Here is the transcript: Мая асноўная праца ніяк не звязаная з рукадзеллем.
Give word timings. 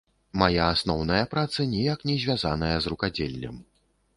Мая 0.41 0.63
асноўная 0.69 1.19
праца 1.33 1.65
ніяк 1.75 1.99
не 2.11 2.15
звязаная 2.25 2.73
з 2.87 2.95
рукадзеллем. 2.95 3.65